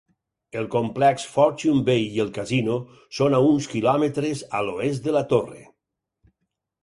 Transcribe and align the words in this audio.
El 0.59 0.67
complex 0.75 1.25
Fortune 1.33 1.83
Bay 1.89 2.07
i 2.15 2.23
el 2.23 2.31
casino 2.37 2.77
són 3.17 3.35
a 3.39 3.41
uns 3.49 3.67
quilòmetres 3.73 4.41
a 4.61 4.65
l'oest 4.69 5.05
de 5.09 5.13
la 5.19 5.23
torre. 5.35 5.61